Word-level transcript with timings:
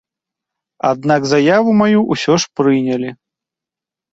Аднак 0.91 1.21
заяву 1.33 1.75
маю 1.81 1.99
ўсё 2.13 2.33
ж 2.45 2.61
прынялі. 2.61 3.09